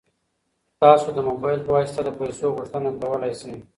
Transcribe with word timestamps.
تاسو 0.81 1.07
د 1.13 1.19
موبایل 1.29 1.59
په 1.63 1.71
واسطه 1.75 2.01
د 2.05 2.09
پيسو 2.19 2.47
غوښتنه 2.57 2.89
کولی 3.01 3.31
شئ. 3.39 3.55